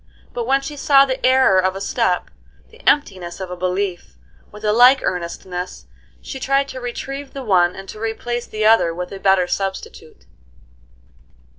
But 0.33 0.47
when 0.47 0.61
she 0.61 0.77
saw 0.77 1.05
the 1.05 1.23
error 1.23 1.59
of 1.59 1.75
a 1.75 1.79
step, 1.79 2.31
the 2.71 2.81
emptiness 2.89 3.39
of 3.39 3.51
a 3.51 3.55
belief, 3.55 4.15
with 4.51 4.65
a 4.65 4.73
like 4.73 5.01
earnestness 5.03 5.85
she 6.23 6.39
tried 6.39 6.67
to 6.69 6.81
retrieve 6.81 7.33
the 7.33 7.43
one 7.43 7.75
and 7.75 7.87
to 7.89 7.99
replace 7.99 8.47
the 8.47 8.65
other 8.65 8.95
with 8.95 9.11
a 9.13 9.19
better 9.19 9.45
substitute. 9.45 10.25